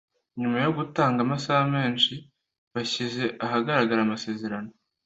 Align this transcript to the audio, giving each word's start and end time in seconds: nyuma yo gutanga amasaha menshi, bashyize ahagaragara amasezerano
nyuma 0.39 0.57
yo 0.65 0.71
gutanga 0.79 1.19
amasaha 1.25 1.63
menshi, 1.75 2.13
bashyize 2.73 3.23
ahagaragara 3.45 3.99
amasezerano 4.03 4.71